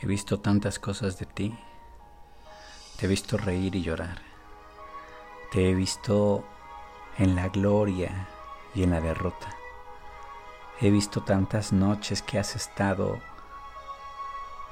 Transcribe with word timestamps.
He 0.00 0.06
visto 0.06 0.38
tantas 0.38 0.78
cosas 0.78 1.18
de 1.18 1.26
ti. 1.26 1.58
Te 2.96 3.06
he 3.06 3.08
visto 3.08 3.36
reír 3.36 3.74
y 3.74 3.82
llorar. 3.82 4.22
Te 5.50 5.68
he 5.68 5.74
visto 5.74 6.44
en 7.16 7.34
la 7.34 7.48
gloria 7.48 8.28
y 8.74 8.84
en 8.84 8.90
la 8.90 9.00
derrota. 9.00 9.48
He 10.80 10.90
visto 10.90 11.24
tantas 11.24 11.72
noches 11.72 12.22
que 12.22 12.38
has 12.38 12.54
estado 12.54 13.20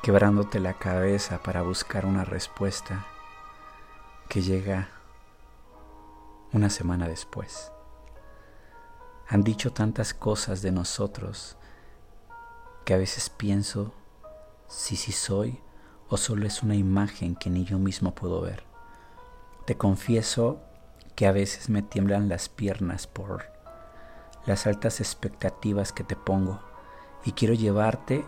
quebrándote 0.03 0.61
la 0.61 0.75
cabeza 0.75 1.43
para 1.43 1.63
buscar 1.63 2.07
una 2.07 2.25
respuesta 2.25 3.05
que 4.29 4.43
llega 4.43 4.89
una 6.53 6.71
semana 6.71 7.09
después. 7.09 7.73
Han 9.29 9.43
dicho 9.43 9.73
tantas 9.73 10.15
cosas 10.15 10.63
de 10.63 10.71
nosotros 10.71 11.57
que 12.85 12.95
a 12.95 12.99
veces 12.99 13.29
pienso 13.29 13.93
si 14.69 14.97
sí 14.97 15.13
soy 15.13 15.61
o 16.09 16.17
solo 16.17 16.47
es 16.47 16.63
una 16.63 16.75
imagen 16.75 17.37
que 17.37 17.51
ni 17.51 17.65
yo 17.65 17.79
mismo 17.79 18.15
puedo 18.15 18.41
ver. 18.41 18.65
Te 19.65 19.77
confieso 19.77 20.61
que 21.15 21.27
a 21.27 21.33
veces 21.33 21.69
me 21.69 21.83
tiemblan 21.83 22.29
las 22.29 22.49
piernas 22.49 23.07
por 23.07 23.51
las 24.45 24.67
altas 24.67 25.01
expectativas 25.01 25.93
que 25.93 26.05
te 26.05 26.15
pongo 26.15 26.61
y 27.25 27.33
quiero 27.33 27.55
llevarte 27.55 28.25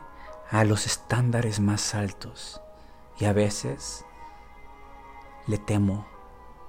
a 0.50 0.64
los 0.64 0.86
estándares 0.86 1.60
más 1.60 1.94
altos 1.94 2.60
y 3.18 3.26
a 3.26 3.32
veces 3.32 4.04
le 5.46 5.58
temo 5.58 6.06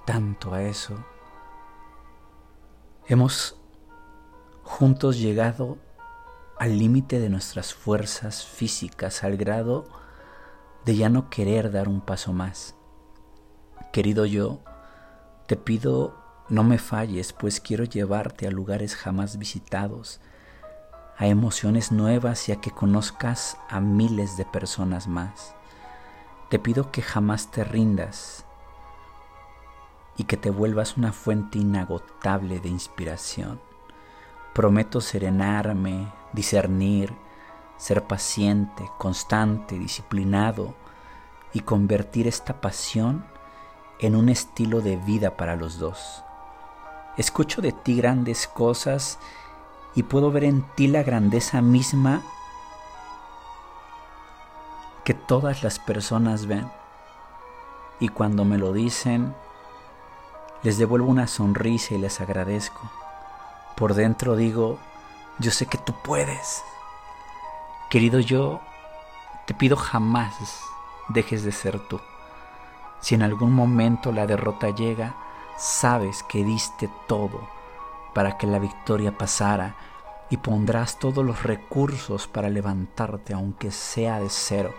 tanto 0.06 0.54
a 0.54 0.64
eso. 0.64 1.04
Hemos 3.08 3.60
juntos 4.64 5.18
llegado 5.18 5.78
al 6.60 6.78
límite 6.78 7.20
de 7.20 7.30
nuestras 7.30 7.74
fuerzas 7.74 8.46
físicas, 8.46 9.24
al 9.24 9.38
grado 9.38 9.86
de 10.86 10.98
ya 10.98 11.10
no 11.10 11.30
querer 11.30 11.72
dar 11.72 11.88
un 11.88 12.02
paso 12.02 12.34
más. 12.34 12.76
Querido 13.94 14.26
yo, 14.26 14.60
te 15.48 15.56
pido 15.56 16.20
no 16.50 16.64
me 16.64 16.78
falles, 16.78 17.32
pues 17.32 17.62
quiero 17.62 17.84
llevarte 17.84 18.48
a 18.48 18.52
lugares 18.52 18.96
jamás 18.96 19.38
visitados, 19.38 20.20
a 21.18 21.28
emociones 21.28 21.92
nuevas 21.92 22.50
y 22.50 22.52
a 22.52 22.60
que 22.60 22.72
conozcas 22.72 23.58
a 23.70 23.80
miles 23.80 24.36
de 24.36 24.46
personas 24.46 25.08
más. 25.08 25.56
Te 26.50 26.60
pido 26.60 26.92
que 26.92 27.02
jamás 27.02 27.52
te 27.52 27.64
rindas 27.64 28.46
y 30.18 30.24
que 30.26 30.38
te 30.38 30.50
vuelvas 30.50 30.98
una 30.98 31.14
fuente 31.14 31.60
inagotable 31.60 32.60
de 32.60 32.70
inspiración. 32.70 33.62
Prometo 34.54 35.02
serenarme, 35.02 36.12
discernir, 36.34 37.14
ser 37.78 38.04
paciente, 38.04 38.90
constante, 38.98 39.80
disciplinado 39.80 40.76
y 41.54 41.62
convertir 41.62 42.28
esta 42.28 42.62
pasión 42.62 43.26
en 44.00 44.16
un 44.16 44.30
estilo 44.30 44.82
de 44.82 44.98
vida 44.98 45.38
para 45.38 45.56
los 45.56 45.80
dos. 45.80 46.24
Escucho 47.18 47.62
de 47.62 47.72
ti 47.72 47.98
grandes 47.98 48.48
cosas 48.48 49.20
y 49.96 50.04
puedo 50.04 50.32
ver 50.32 50.44
en 50.44 50.64
ti 50.76 50.88
la 50.88 51.04
grandeza 51.04 51.62
misma 51.62 52.22
que 55.04 55.14
todas 55.14 55.64
las 55.64 55.80
personas 55.80 56.46
ven. 56.46 56.70
Y 58.00 58.10
cuando 58.10 58.46
me 58.46 58.58
lo 58.58 58.72
dicen, 58.72 59.34
les 60.64 60.78
devuelvo 60.78 61.10
una 61.10 61.28
sonrisa 61.28 61.96
y 61.96 61.98
les 61.98 62.22
agradezco. 62.22 62.80
Por 63.76 63.96
dentro 63.96 64.36
digo, 64.36 64.80
yo 65.40 65.52
sé 65.52 65.66
que 65.66 65.78
tú 65.78 65.94
puedes. 66.04 66.64
Querido 67.90 68.20
yo, 68.20 68.60
te 69.48 69.54
pido 69.54 69.78
jamás 69.78 70.36
dejes 71.10 71.44
de 71.44 71.52
ser 71.52 71.80
tú. 71.88 72.00
Si 73.02 73.16
en 73.16 73.24
algún 73.24 73.54
momento 73.54 74.12
la 74.12 74.28
derrota 74.28 74.70
llega, 74.70 75.16
sabes 75.58 76.24
que 76.24 76.44
diste 76.44 76.90
todo 77.08 77.48
para 78.14 78.38
que 78.38 78.48
la 78.48 78.60
victoria 78.60 79.18
pasara 79.18 79.76
y 80.30 80.38
pondrás 80.38 81.00
todos 81.00 81.26
los 81.26 81.44
recursos 81.44 82.28
para 82.28 82.50
levantarte 82.50 83.34
aunque 83.34 83.72
sea 83.72 84.20
de 84.20 84.30
cero. 84.30 84.74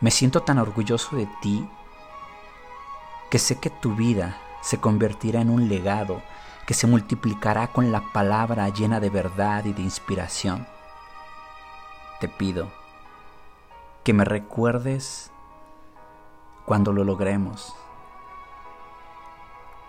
Me 0.00 0.10
siento 0.10 0.42
tan 0.42 0.58
orgulloso 0.58 1.16
de 1.16 1.28
ti 1.40 1.68
que 3.30 3.38
sé 3.38 3.58
que 3.58 3.70
tu 3.70 3.94
vida 3.94 4.38
se 4.62 4.78
convertirá 4.78 5.40
en 5.40 5.50
un 5.50 5.68
legado 5.68 6.22
que 6.66 6.74
se 6.74 6.86
multiplicará 6.86 7.68
con 7.68 7.92
la 7.92 8.12
palabra 8.12 8.68
llena 8.68 9.00
de 9.00 9.10
verdad 9.10 9.64
y 9.64 9.72
de 9.72 9.82
inspiración. 9.82 10.66
Te 12.20 12.28
pido 12.28 12.68
que 14.04 14.12
me 14.12 14.24
recuerdes 14.24 15.30
cuando 16.64 16.92
lo 16.92 17.04
logremos 17.04 17.74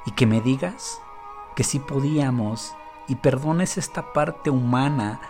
y 0.06 0.12
que 0.12 0.26
me 0.26 0.42
digas 0.42 1.00
que 1.56 1.64
sí 1.64 1.80
podíamos 1.80 2.76
y 3.08 3.16
perdones 3.16 3.78
esta 3.78 4.14
parte 4.14 4.50
humana 4.50 5.22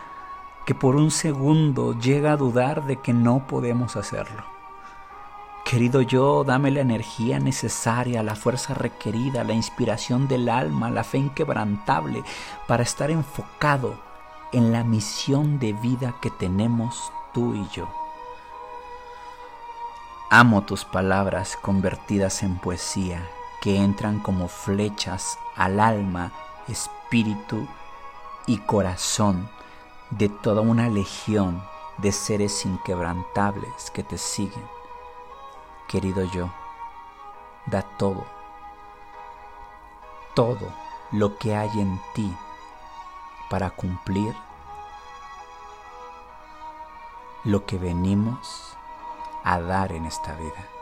que 0.66 0.76
por 0.76 0.96
un 0.96 1.12
segundo 1.12 1.98
llega 2.00 2.32
a 2.32 2.38
dudar 2.38 2.86
de 2.86 2.98
que 2.98 3.14
no 3.14 3.46
podemos 3.48 3.96
hacerlo. 3.98 4.44
Querido 5.74 6.04
yo, 6.04 6.44
dame 6.44 6.70
la 6.70 6.82
energía 6.82 7.40
necesaria, 7.40 8.22
la 8.22 8.36
fuerza 8.36 8.76
requerida, 8.76 9.44
la 9.44 9.54
inspiración 9.54 10.28
del 10.28 10.48
alma, 10.48 10.92
la 10.92 11.04
fe 11.04 11.18
inquebrantable 11.18 12.24
para 12.68 12.84
estar 12.84 13.10
enfocado 13.10 13.96
en 14.52 14.72
la 14.72 14.84
misión 14.84 15.58
de 15.58 15.74
vida 15.74 16.14
que 16.22 16.30
tenemos 16.30 17.12
tú 17.34 17.56
y 17.56 17.68
yo. 17.70 17.90
Amo 20.30 20.62
tus 20.62 20.86
palabras 20.86 21.58
convertidas 21.60 22.44
en 22.44 22.60
poesía 22.60 23.28
que 23.60 23.78
entran 23.78 24.20
como 24.20 24.50
flechas 24.50 25.40
al 25.56 25.80
alma, 25.80 26.32
espíritu 26.68 27.68
y 28.46 28.60
corazón 28.60 29.50
de 30.12 30.30
toda 30.30 30.62
una 30.62 30.88
legión 30.88 31.64
de 31.98 32.12
seres 32.12 32.64
inquebrantables 32.64 33.90
que 33.92 34.04
te 34.04 34.20
siguen 34.20 34.83
querido 35.94 36.24
yo, 36.24 36.50
da 37.68 37.84
todo, 37.84 38.26
todo 40.34 40.74
lo 41.12 41.38
que 41.38 41.56
hay 41.56 41.70
en 41.80 42.02
ti 42.16 42.36
para 43.48 43.70
cumplir 43.70 44.34
lo 47.44 47.68
que 47.68 47.78
venimos 47.78 48.76
a 49.44 49.60
dar 49.60 49.92
en 49.92 50.06
esta 50.06 50.34
vida. 50.34 50.73